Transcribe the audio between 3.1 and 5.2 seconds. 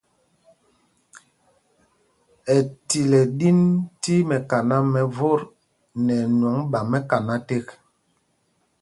ɛ ɗin tí mɛkaná mɛ